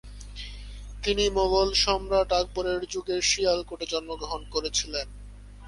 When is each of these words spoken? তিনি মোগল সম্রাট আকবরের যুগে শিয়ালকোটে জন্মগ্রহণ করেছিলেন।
তিনি 1.03 1.23
মোগল 1.29 1.69
সম্রাট 1.83 2.29
আকবরের 2.33 2.81
যুগে 2.93 3.17
শিয়ালকোটে 3.21 3.85
জন্মগ্রহণ 3.85 4.41
করেছিলেন। 4.51 5.07